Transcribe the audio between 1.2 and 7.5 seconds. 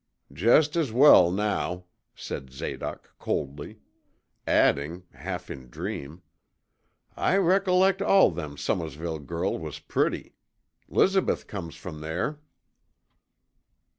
now,' said Zadoc coldly; adding, half in dream, 'I